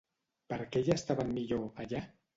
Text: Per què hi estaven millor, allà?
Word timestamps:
Per 0.53 0.57
què 0.75 0.81
hi 0.87 0.93
estaven 0.95 1.31
millor, 1.37 1.63
allà? 1.85 2.03